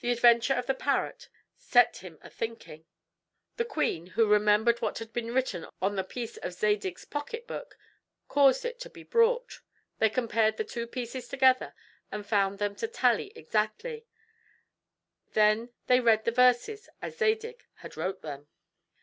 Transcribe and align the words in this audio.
The 0.00 0.10
adventure 0.10 0.54
of 0.54 0.64
the 0.64 0.72
parrot 0.72 1.28
set 1.58 1.98
him 1.98 2.18
a 2.22 2.30
thinking. 2.30 2.86
The 3.58 3.66
queen, 3.66 4.06
who 4.16 4.26
remembered 4.26 4.80
what 4.80 5.00
had 5.00 5.12
been 5.12 5.34
written 5.34 5.66
on 5.82 5.96
the 5.96 6.02
piece 6.02 6.38
of 6.38 6.54
Zadig's 6.54 7.04
pocketbook, 7.04 7.76
caused 8.26 8.64
it 8.64 8.80
to 8.80 8.88
be 8.88 9.02
brought. 9.02 9.60
They 9.98 10.08
compared 10.08 10.56
the 10.56 10.64
two 10.64 10.86
pieces 10.86 11.28
together 11.28 11.74
and 12.10 12.26
found 12.26 12.58
them 12.58 12.74
to 12.76 12.88
tally 12.88 13.32
exactly; 13.36 14.06
they 15.34 15.68
then 15.86 16.04
read 16.06 16.24
the 16.24 16.30
verses 16.32 16.88
as 17.02 17.18
Zadig 17.18 17.66
had 17.74 17.98
wrote 17.98 18.22
them. 18.22 18.48